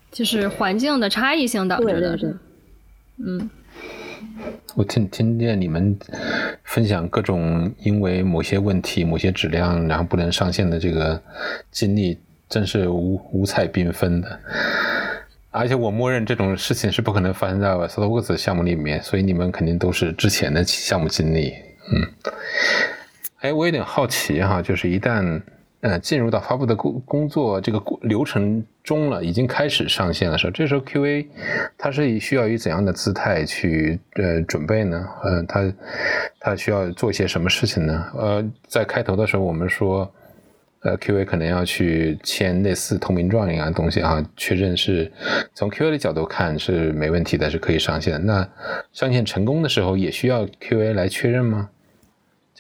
[0.10, 2.40] 就是环境的差异性导致的。
[3.18, 3.50] 嗯，
[4.76, 5.98] 我听听见你们
[6.64, 11.22] 分享各种因为某些问题、某些质量然后不能上线的这个
[11.72, 14.40] 经历，真是五五彩缤纷的。
[15.50, 21.54] 而且我默认这种事情是不可能发生在 s o l w o r k s 项目里面，所以你们肯定都是之前的项目经历。
[21.92, 22.08] 嗯，
[23.42, 25.42] 哎，我有点好奇哈，就是一旦
[25.82, 31.28] 呃进入到发布的工工作这个流程中了，已经开始上线的时候，这时候 QA
[31.78, 35.08] 它是以需要以怎样的姿态去呃准备呢？
[35.24, 35.74] 呃，它
[36.40, 38.06] 它需要做一些什么事情呢？
[38.16, 40.12] 呃，在开头的时候我们说。
[40.84, 45.12] 呃，QA 可能要去签类似透明状一样的东西啊，确认是
[45.54, 48.26] 从 QA 的角度看是没问题的，是可以上线。
[48.26, 48.50] 那
[48.92, 51.70] 上线成功的时候，也需要 QA 来确认吗？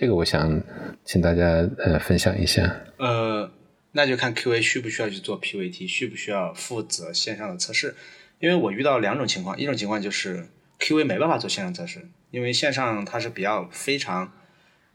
[0.01, 0.59] 这个我想
[1.05, 2.75] 请大家呃分享一下。
[2.97, 3.51] 呃，
[3.91, 7.95] 那就看 QA 需不需要去做 PVT，需不需要负责线上的测试。
[8.39, 10.47] 因为我遇到两种情况，一种情况就是
[10.79, 14.33] QA 没办法做线上测试，因为线上它是比较非常。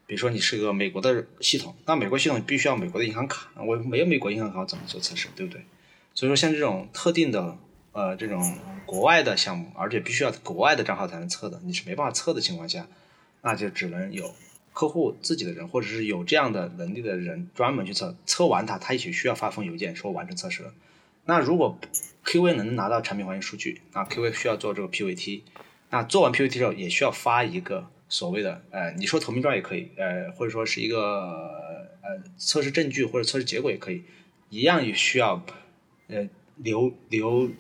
[0.06, 5.62] 比如说你是个美国的系统，那美国系统必须要美国的银行卡，我没有美国银行卡怎么做测试，对不对？
[6.14, 7.56] 所以说像这种特定的
[7.92, 8.42] 呃这种
[8.84, 12.88] 国外的项目，而且必须要国外的账号才能测的，你是没办法测的情况下，
[13.42, 14.34] 那就只能有
[14.76, 20.74] 客户自己的人，或者是有这样的能力的人专门去测，测完它，他也许需要发封邮件说完成测试了。
[21.24, 21.78] 那如果
[22.26, 25.40] QA 能拿到产品环境数据，那 QA 需要做这个 PVT，
[25.88, 27.88] 那做完 PVT 之后也需要发一个。
[28.08, 31.00] 所谓的，呃，你说投名状也可以，呃，或者说是一个
[32.02, 34.04] 呃测试证据或者测试结果也可以，
[34.48, 35.44] 一样也需要，
[36.06, 37.50] 呃，留留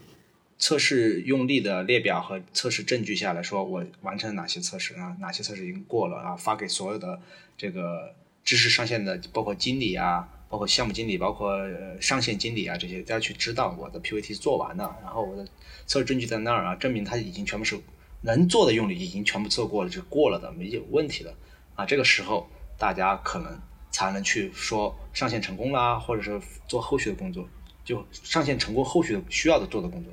[0.58, 7.20] 测试用例的列表和测试证据下来说，我完成了哪些测试啊，哪些测试已经过了啊，发给所有的
[7.56, 8.14] 这个
[8.44, 11.58] 知识上线的，包括经理啊，包括项目经理，包括
[12.00, 15.46] 上线经理啊，这些都要去知道我的 PVT 做完了，然后我的
[15.86, 17.78] 测试证据在那儿啊，证明它已经全部是。
[18.22, 21.32] 能做的用例已经全部做过了，就过了的，没有问题的
[21.76, 21.84] 啊。
[21.84, 23.60] 这个时候大家可能
[23.92, 27.46] 才能去说上线成功啦，或者是做后续的工作，
[27.84, 30.12] 就上线成功后续的需要的做的工作。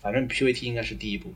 [0.00, 1.30] 反正 PVT 应该是第一步。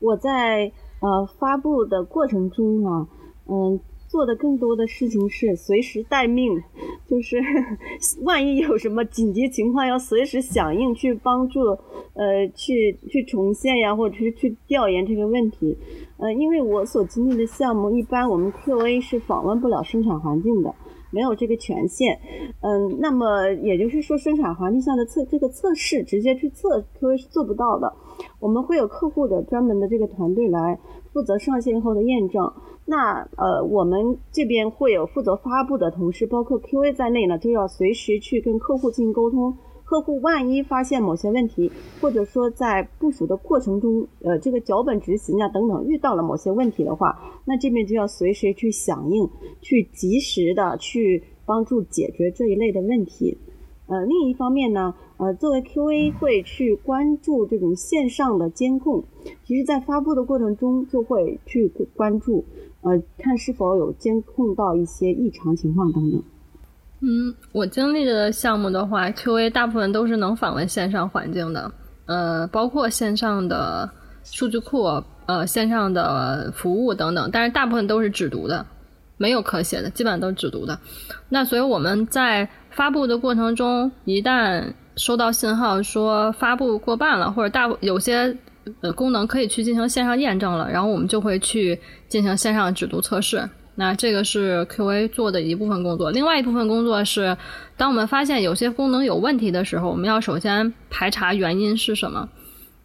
[0.00, 3.08] 我在呃发布的过程中啊，
[3.46, 3.80] 嗯。
[4.08, 6.62] 做的更多的事情是随时待命，
[7.08, 7.38] 就是
[8.22, 11.60] 万一有什么紧急情况，要随时响应去帮助，
[12.14, 15.76] 呃，去去重现呀，或者是去调研这个问题。
[16.18, 20.72] 呃，因为我所经历的项目，一般我们 QA 是访问不了生产环境的，
[21.16, 22.20] 没有这个权限。
[22.60, 27.90] 嗯，那么也就是说，生产环境下的测这个测试，直接去测 QA 是做不到的。
[28.38, 30.78] 我们会有客户的专门的这个团队来
[31.14, 32.52] 负责上线后的验证。
[32.84, 39.56] 那呃，我们这边会有负责发布的同事，包括 QA 在内呢，都要随时去跟客户进行沟通。
[39.86, 41.70] 客户万一发现某些问题，
[42.00, 49.30] 或者说在部署的过程中，呃，这个脚本执行啊等等遇到了某些问题的话，那这边就要随时去响应，
[49.62, 53.38] 去及时的去帮助解决这一类的问题。
[53.86, 59.04] 呃，另一方面呢，呃，作为 QA 会去关注这种线上的监控，
[59.44, 62.44] 其实在发布的过程中就会去关注。
[62.80, 66.20] 呃，看是否有监控到一些异常情况等等。
[67.00, 71.70] 嗯，我经历的项目的话，QA 大部分都是能访问线上环境的，
[72.06, 73.88] 呃，包括线上的
[74.24, 74.84] 数据库、
[75.26, 78.64] 呃，线上的服务等等，但是大部分都是只读的，
[79.16, 80.78] 没有可写的，基本上都是只读的。
[81.28, 88.36] 那所以我们在发布的过程中，一旦收到信号说发布过半了，或者大有些。
[88.80, 91.78] 呃，功能可以去进行线上验证了，然后我们就会去
[92.08, 93.48] 进行线上只读测试。
[93.76, 96.10] 那这个是 QA 做的一部分工作。
[96.10, 97.36] 另外一部分工作是，
[97.76, 102.28] 当我们发现有些功能有问题的时候，我们要首先排查原因是什么，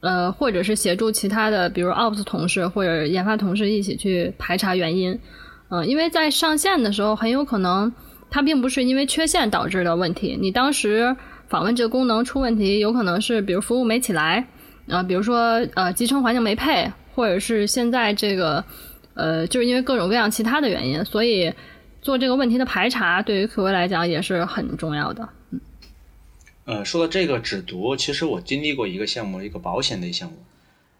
[0.01, 5.19] 呃，或者是协助其他的，比如 Ops 同事或者研发同事一起去排查原因。
[5.69, 7.91] 嗯，因为在上线的时候，很有可能
[8.29, 10.37] 它并不是因为缺陷导致的问题。
[10.39, 11.15] 你当时
[11.47, 14.47] 访问这个功能出问题，有可能是比如服务没起来。
[14.89, 18.65] 啊，比如说，呃，集成环境没配，或者是现在这个，
[19.13, 21.53] 呃，就是因为各种各样其他的原因，所以
[22.01, 25.29] 做这个问题的排查，对于 QA 来讲也是很重要的。
[25.51, 25.59] 嗯，
[26.65, 30.37] 呃，说到这个只读，其实我经历过一个项目，一个保险的项目，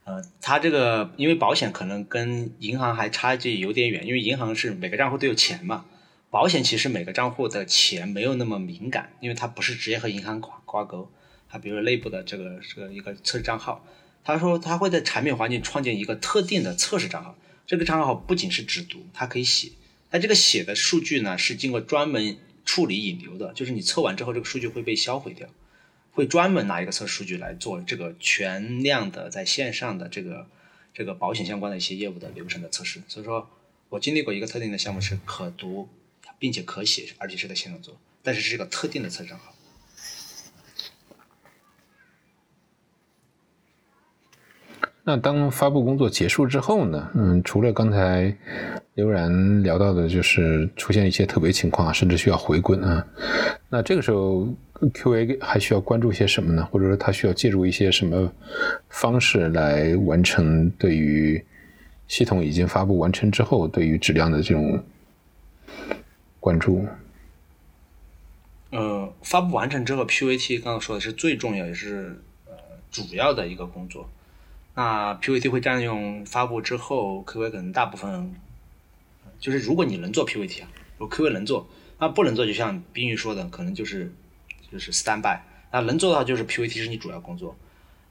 [0.06, 5.86] 呃，它这个因为保险可能跟银行还差距有点远，因为银行是每个账户都有钱嘛，
[6.30, 11.10] 保险其实每个账户的钱没有那么敏感，因为它不是直接和银行挂挂钩。
[11.54, 13.86] 他比如说内部的这个这个一个测试账号，
[14.24, 17.36] 他说他会在产品环境创建一个特定的测试账号，
[17.72, 19.72] 这个账号不仅是只读，它可以写，
[20.10, 25.48] 它这个写的数据呢是经过专门处理引流的，就是你测完之后这个数据会被销毁掉，
[26.12, 30.50] 会专门拿一个测数据来做这个全量的在线上的这个
[30.94, 33.02] 这个保险相关的一些业务的流程的测试。
[33.08, 33.50] 所以说
[33.88, 35.88] 我经历过一个特定的项目是可读，
[36.38, 39.51] 并且可写，而且是在线上做，但是是一个特定的测试账号。
[45.04, 47.10] 那当发布工作结束之后呢？
[47.16, 48.36] 嗯，除了刚才
[48.94, 53.06] 刘然聊到的，就是出现一些特别情况，甚至需要回滚啊。
[53.68, 54.48] 那这个时候
[54.94, 56.64] ，QA 还需要关注些什么呢？
[56.72, 58.32] 或者说，他需要借助一些什么
[58.90, 61.44] 方式来完成对于
[62.08, 64.84] 系统已经发布完成之后对于质量的这种
[66.40, 66.86] 关注？
[68.70, 72.54] 呃，发布完成之后，PVT 刚刚说的是最重要也是呃
[72.92, 74.08] 主要的一个工作。
[74.74, 78.34] 那 PVT 会占用发布之后，QA 可能大部分，
[79.38, 81.68] 就是如果你能做 PVT 啊，如果 QA 能做，
[82.00, 84.14] 那不能做就像冰玉说的，可能就是
[84.72, 85.42] 就是 standby。
[85.74, 87.56] 那能做的话，就是 PVT 是你主要工作。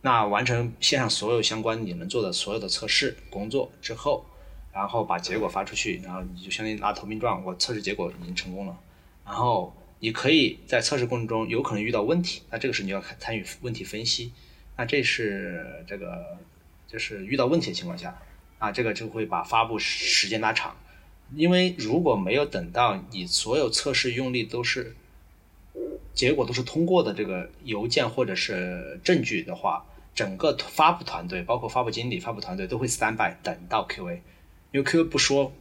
[0.02, 4.26] 那完成线上所有相关你能做的所有的测试工作之后，
[4.72, 8.78] 然后把结果发出去，然后你就相当于拿投名状，我测试结果已经成功了。
[9.24, 14.32] 然后你可以在测试过程中有可能遇到问题，那这个时候你要参与问题分析。
[14.76, 16.38] 那这是这个。
[16.90, 18.20] 就是遇到问题的情况下，
[18.59, 20.74] 啊，这个就会把发布时间拉长，
[21.37, 24.96] 因为如果没有等到你所有测试用力都是
[26.12, 34.18] 结果都是通过的这个邮件或者是证据的话，整个发布团队，包括发布经理、发布团队都会 stand by 等到 QA，
[34.72, 35.53] 因为 QA 不说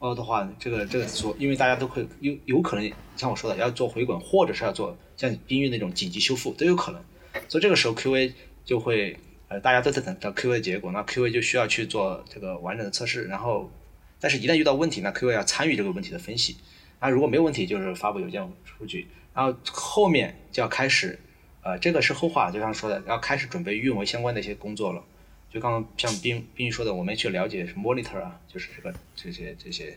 [0.00, 7.00] 哦的话，这个这个说，因为大家都会有有可能像我说的要做回滚，或者是要做像冰玉那种紧急修复都有可能，
[7.46, 8.32] 所以这个时候 QA
[8.64, 9.16] 就会。
[9.48, 13.70] 呃，大家都在等到 QA 的结果，那 QA 就需要去做这个完整的测试，然后，
[14.18, 16.56] 但是一旦遇到问题，那 QA 要参与这个问题的分析，
[17.00, 21.16] 那如果没有问题，就是发布邮件出去，然后后面就要开始，
[21.62, 25.04] 呃，这个是后话，就像说的，要开始准备运维相关的一些工作了，
[25.48, 29.96] 就刚刚像冰冰说的，我们去了解 monitor 啊，就是这个这些这些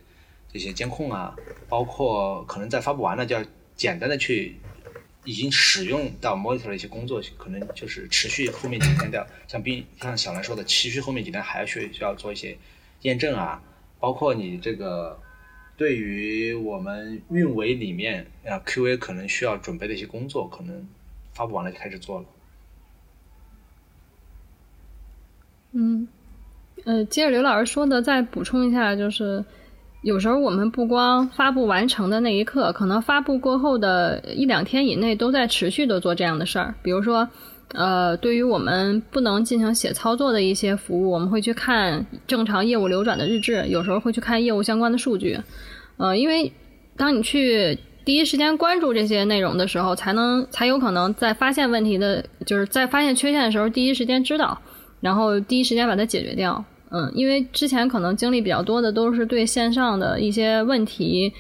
[0.54, 1.36] 这些监控啊，
[1.68, 3.44] 包括可能在发布完了就要
[3.76, 4.58] 简单的去。
[5.26, 12.58] 已经使用到 monitor 的一些工作，可能就是持续后面几天的，像冰像小兰说的，持续后面几天还要需需要做一些
[13.02, 13.62] 验证啊，
[14.00, 15.20] 包括你这个
[15.78, 20.88] 对于我们运维里面啊 QA 可能需要准备的一些工作，可能
[21.34, 22.26] 发布完了就开始做了。
[25.74, 26.08] 嗯，
[26.86, 29.44] 呃，接着刘老师说的，再补充一下，就是。
[30.02, 36.74] 有时候我们不光发布完成的那一刻，可能发布过后的一两天以内都在持续的做这样的事儿。
[36.82, 37.28] 比如说，
[37.74, 45.38] 呃，对于我们不能进行写操作的一些服务，我们会去看正常业务流转的日志，有时候会去看业务相关的数据。
[45.98, 46.50] 呃，因为
[46.96, 54.58] 当你去第一时间关注这些内容的时候，才能才有可能在发现问题的，就是在发现缺陷的时候第一时间知道，
[55.02, 56.64] 然后第一时间把它解决掉。
[56.92, 61.32] 嗯，因为之前可能经历比较多的都是对线上的一些问题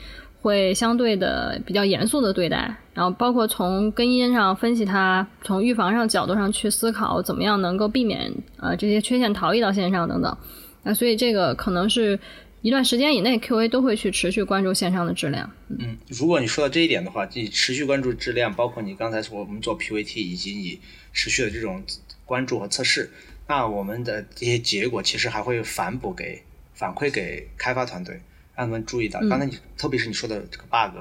[0.41, 10.37] 会相对的比较严肃的对待，然后包括从根因上分析它，从预防上角度上去思考怎么样能够避免呃这些缺陷逃逸到线上等等。
[10.83, 12.17] 那所以这个可能是
[12.61, 15.49] 一段时间以内 QA 都会去持续关注线上的质量。
[15.69, 20.79] 嗯，如果你说到这一点的话，你持续关注质量，包括你刚才说我们做 PVT 以及你
[21.11, 21.83] 持续的这种
[22.23, 23.09] 关注和测试。
[23.49, 26.43] 那我们的这些结果其实还会反哺给
[26.75, 28.13] 反馈给开发团队，
[28.55, 29.19] 让他们注意到。
[29.21, 30.99] 刚才你特别是你说的这个 bug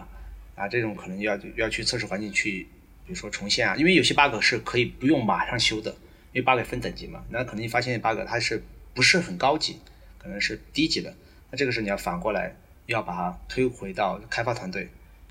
[0.54, 2.66] 啊，这种可能要要去测试环境去，
[3.04, 5.90] 比如说重现啊，因为有些 bug 是可以不用马上修的，
[6.32, 7.22] 因为 bug 分等级嘛。
[7.28, 8.62] 那可能你发现 bug 它是
[8.94, 9.76] 不是很高级，
[10.16, 11.14] 可能是低级的，
[11.50, 12.56] 那这个时候你要反过来
[12.86, 14.84] 要把它推回到开发团队，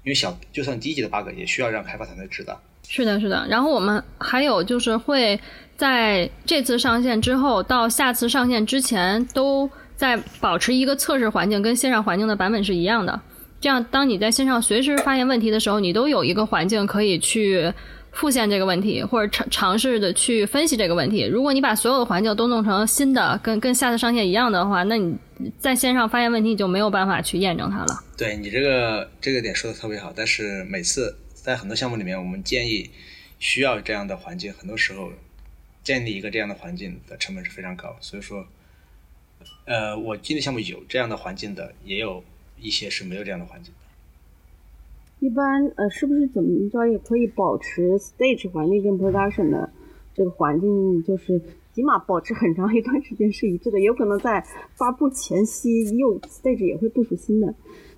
[0.03, 2.61] 因为小就算低级的 bug 也需要让开发团队知道。
[2.89, 3.45] 是的，是的。
[3.49, 5.39] 然后我们还有就是会。
[5.77, 13.21] 在这次上线之后到下次上线之前，都在保持一个测试环境，跟线上环境的版本是一样的。
[13.61, 17.71] 这样，当你在线上随时发现问题的时候，你都有一个环境可以去
[18.11, 21.23] 复现这个问题，或者尝尝试的去分析这个问题。
[21.25, 25.15] 如果你把所有的环境都弄成新的，跟跟下次上线一样的话，那你
[25.59, 28.03] 在线上发现问题，你就没有办法去验证它了。
[28.17, 31.15] 对你这个这个点说的特别好，但是每次
[31.47, 32.89] 在很多项目里面，我们建议
[33.39, 35.09] 需要这样的环境，很多时候。
[35.81, 38.45] 建立一个这样的环境的成本是非常高，所以说，
[39.63, 42.21] 呃，我经历项目有这样的环境的，也有
[42.59, 45.25] 一些是没有这样的环境的。
[45.25, 49.71] 一般呃，是不是怎么着也可以保持 stage 环境跟 production 的
[50.13, 51.41] 这个环境，就是
[51.73, 53.79] 起码保持很长一段时间是一致的？
[53.79, 54.45] 有可能在
[54.75, 57.55] 发布前夕又 stage 也会部署新的。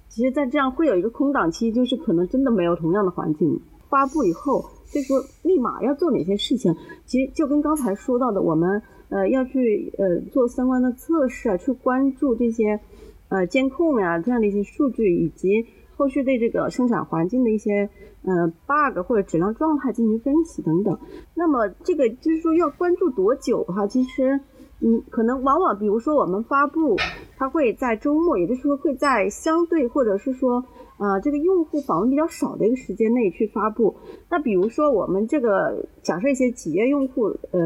[0.10, 3.62] 其实，在这样会有一个空档期，就是可能真的没有同样的环境。
[3.88, 4.66] 发布以后。
[4.92, 6.76] 所以说，立马要做哪些事情？
[7.06, 12.80] 其实就跟刚才说到的，我们呃要去呃做相关的测试啊，去关注这些
[13.28, 17.88] 呃监控呀这样的一些数据，以及后续对这个生产环境的一些
[18.24, 20.98] 呃 bug 或者质量状态进行分析等等。
[21.36, 23.86] 那么这个就是说要关注多久哈？
[23.86, 24.40] 其实
[24.82, 26.96] 嗯，可能往往比如说我们发布，
[27.38, 30.64] 它会在周末，也就是说会在相对或者是说，
[30.98, 33.98] 呃，这个用户访问比较少的一个时间内去发布。
[34.30, 37.60] 那比如说我们这个假设一些企业用户，呃，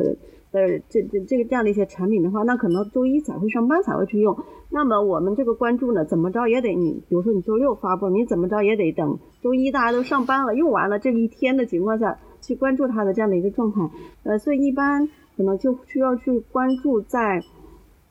[0.54, 4.36] 呃，这这这个这样的一些产品的话，那可能周一才会上班才会去用。
[4.72, 13.88] 那么我们这个关注呢，怎么着也得你，比如说你周六发布，你怎么着也得等周一大家都上班了，用完了这一天的情况下去关注它的这样的一个状态。
[14.24, 15.10] 呃，所以一般。
[15.38, 17.44] 可能就需要去关注在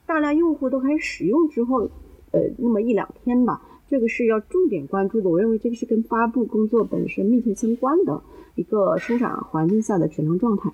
[0.05, 1.89] 大量用户都开始使用之后，
[2.31, 5.29] 呃，那么一两天吧，这个是要重点关注的。
[5.29, 8.21] 我认为这个是跟发布工作本身密切相关的
[8.55, 10.71] 一个生产环境下的质量状态。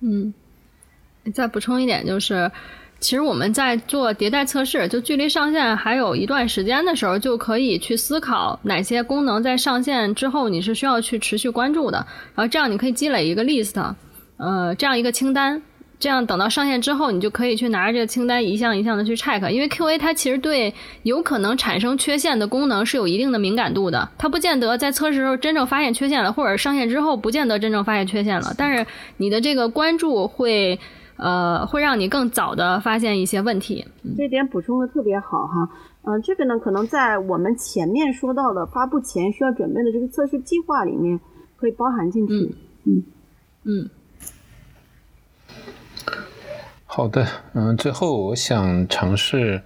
[0.00, 0.32] 嗯，
[1.34, 2.50] 再补充一点就是。
[3.02, 11.96] 其实我们在做迭代测试，就距离上线还有一段时间的时候，就可以去思考哪些功能在上线之后你是需要去持续关注的。
[12.34, 13.94] 然后这样你可以积累一个 list，
[14.40, 15.60] 呃，这样一个清单。
[15.98, 19.46] 这样等到上线之后，你就可以去拿着这个清单一项一项的去 check。
[19.50, 20.72] 因为 QA 它其实对
[21.02, 28.54] 有可能产生缺陷的功能是有一定的敏感度的，它不见得在测试时候真正发现缺陷了，或者上线之后不见得真正发现缺陷了。
[28.56, 28.86] 但是
[29.18, 30.78] 你的这个关注会。
[31.22, 33.86] 呃，会让你更早的发现一些问题。
[34.16, 35.68] 这点补充的特别好哈。
[36.04, 41.20] 嗯，这个呢，可能在我们前面说到的发布前需要准备的这个测试计划里面，
[41.58, 42.32] 可以包含进去。
[42.86, 43.04] 嗯
[43.64, 43.90] 嗯。
[46.92, 47.24] 好的，
[47.54, 49.62] 嗯，最后我想尝试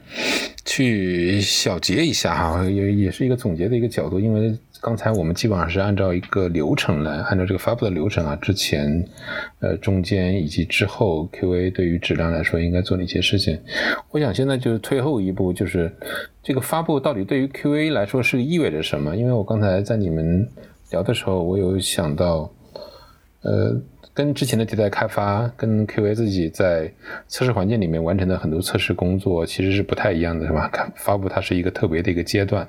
[0.67, 4.55] 去小结一下哈，也也是一个总结的一个角度，因为。
[4.83, 9.03] 刚才我们基本上是按照一个流程来，按照这个发布的流程啊，之前、
[9.61, 13.59] 呃中间以及之后，QA 对于质量来说应该做的一些事情。
[14.11, 15.91] 我想现在就是退后一步，就是
[16.43, 19.17] 这个发布到底对于 QA 来说是意味着什么？
[19.17, 20.47] 因为我刚才在你们
[20.91, 22.53] 聊的时候，我有想到，
[23.41, 23.75] 呃，
[24.15, 26.91] 跟之前的迭代开发，跟 QA 自己在
[27.29, 30.71] 测试环境里面完成的很多测试工作其实是不太一样的，是吧？
[30.97, 32.67] 发布它是一个特别的一个阶段，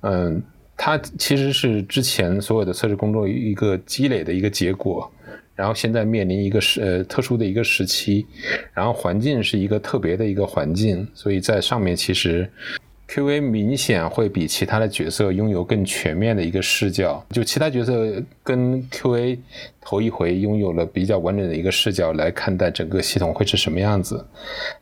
[0.00, 0.42] 嗯。
[0.80, 5.10] 它其实是之前所有的测试工作一个积累的一个结果，
[5.56, 8.24] 然后现在面临一个时呃特殊的一个时期，
[8.72, 12.48] 然后环境是一个特别的一个环境，所以在上面其实。
[13.08, 19.38] QA 明显会比其他的角色拥有更全面的一个视角，就其他角色跟 QA
[19.80, 24.22] 头一回拥有了比较完整的一个视角来看待整个系统会是什么样子，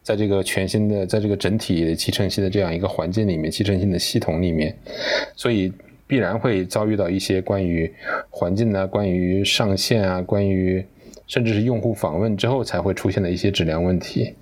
[0.02, 4.76] 在这个全新的，在这个整体集成性的这样一个环境里面，集成性的系统里面，
[5.36, 5.72] 所以
[6.08, 7.94] 必然会遭遇到一些关于
[8.28, 10.84] 环境呢、关于上线啊、关于
[11.28, 14.34] 甚至是用户访问之后才会出现的一些质量问题。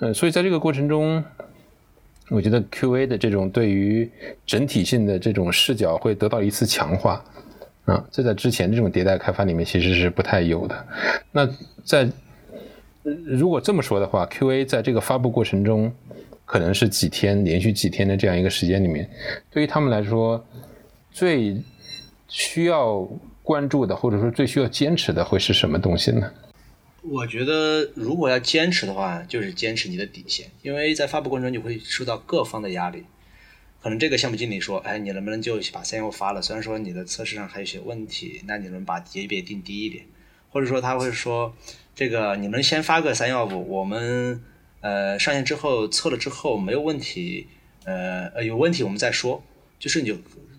[0.00, 1.22] 嗯，所以在这个过程中。
[2.30, 4.10] 我觉得 QA 的这种对于
[4.44, 7.24] 整体性的这种视角会得到一次强化，
[7.84, 10.86] 啊，这在之前这种迭代开发里面其实是不太有的。
[11.30, 11.48] 那
[11.84, 12.08] 在
[13.02, 15.92] 如果这么说的话，QA 在这个发布过程中，
[16.44, 19.08] 可能是几天连续几天的这样一个时间里面，
[19.50, 20.44] 对于他们来说，
[21.12, 21.56] 最
[22.26, 23.08] 需要
[23.44, 26.28] 关注的或者说最需要坚持的会是什么东西呢？
[27.08, 33.04] 我觉得，如果要坚持的话，就是坚持你的底线，因为在发布过程中你会受到各方的压力。
[33.80, 36.42] 可能这个项目经理说：“哎，你能不能就把三幺五发了？
[36.42, 40.04] 虽然说你的测试上还有些问题，那你能把级别定低一点？
[40.50, 41.54] 或者说他会说，
[41.94, 44.42] 这个你们先发个三幺五，我们
[44.80, 47.46] 呃上线之后测了之后没有问题，
[47.84, 49.44] 呃呃有问题我们再说。
[49.78, 50.08] 就是你，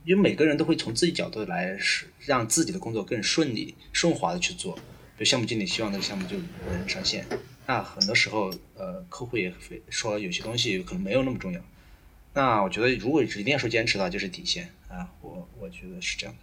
[0.06, 4.80] 因为每个人都会从自己角度来使让自己的工作更顺利、顺滑的去做。”
[5.18, 6.38] 就项目经理希望那个项目就
[6.72, 7.26] 能上线，
[7.66, 11.60] 那很多时候，呃，客户也会说有些东西可能没有那么重要。
[12.34, 16.36] 那我觉得，如果一定要说坚持的话，就是底线啊，我我觉得是这样。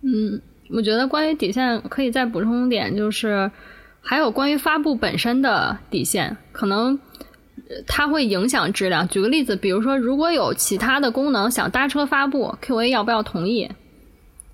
[0.00, 0.40] 嗯，
[0.70, 3.50] 我觉得关于底线可以再补充点，就是
[4.00, 6.98] 还有关于发布本身的底线，可能
[7.86, 9.06] 它会影响质量。
[9.08, 13.70] 举个例子，比如说，如果有其他的功能想搭车发布，QA 要不要同意？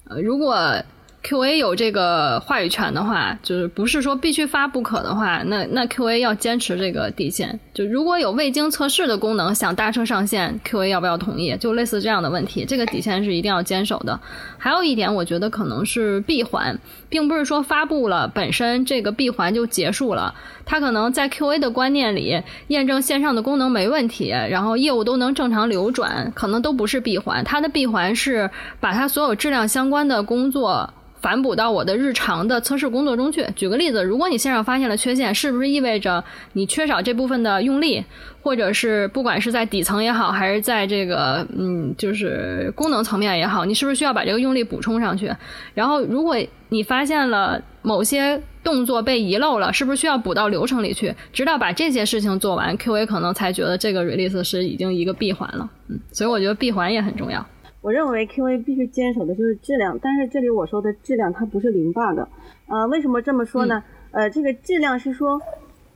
[0.05, 0.82] 呃，如果
[1.25, 7.59] QA 有这个话语权的话，就是不是说必须发不可的话，那那 QA 要坚持这个底线。
[7.72, 11.57] 就如果有未经测试的功能想搭车上线，QA 要不要同意？
[11.57, 14.20] 就类似这样的问题，这个底线是一定要坚守的。
[14.59, 20.35] 还有一点，我觉得可能是闭环，并不是说发布了本身这个闭环就结束了。
[20.66, 27.43] 它可能在 QA 的观念里，验证线上的功能没问题，然后业务都能正常流转，可能都不是闭环。
[27.45, 30.93] 它的闭环是把它所有质量相关的工作。
[31.25, 33.47] 反哺到我的日常的测试工作中去。
[33.57, 36.22] 举个例子，如果你线上发现了缺陷，是不是意味着
[36.53, 38.05] 你缺少这部分的用力，
[38.43, 45.35] 或者是不管是在底层也好，还是在这个嗯，就是功能层面也好，你是不是需要把这个用力补充上去？
[45.72, 46.37] 然后，如果
[46.68, 51.14] 你发现了某些动作被遗漏了，是不是需要补到流程里去？
[51.33, 55.70] 直到把这些事情做完，QA 可能才觉得这个 release 是已经一个闭环了。
[55.89, 57.47] 嗯，所以我觉得闭环也很重要。
[57.85, 62.18] 我认为 QA 必须坚守的就是质量，但是这里我说的质量它不是零 bug。
[62.66, 63.85] 呃，为什么这么说呢？
[64.11, 65.39] 呃，这个质量是说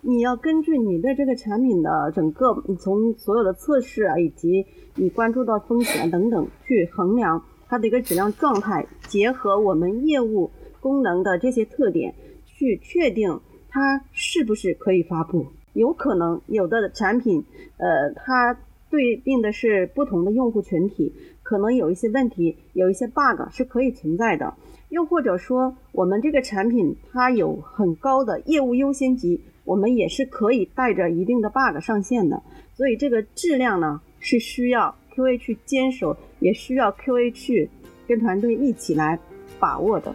[0.03, 4.67] 你要根据你对这个产品的整个，你从所有的测试啊，以及
[4.97, 12.15] 你关注到风险等等去衡量它的一个质量状态，结合我们业务功能的这些特点。
[12.45, 17.45] 去确定它是不是可以发布，有可能有的产品，
[17.79, 18.59] 呃，它
[18.91, 21.13] 对应的是不同的用户群体，
[21.49, 24.53] 可能有一些问题，有一些 bug 是可以存在的。
[24.91, 32.43] 又或者说，我们这个产品它有很高的业务优先级，我们也是可以带着一定的 bug 上线的。
[32.75, 37.71] 所以这个质量呢，是需要 QA 去坚守，也需要 QA 去
[38.07, 39.19] 跟团队一起来
[39.59, 40.15] 把握的。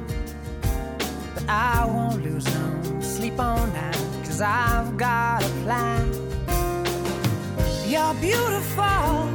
[1.33, 6.13] But I won't lose no sleep on that, cause I've got a plan.
[7.87, 9.29] You're beautiful.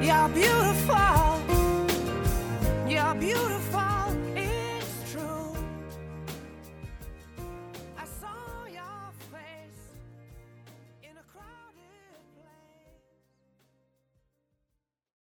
[0.00, 1.42] You're beautiful.
[2.88, 3.57] You're beautiful.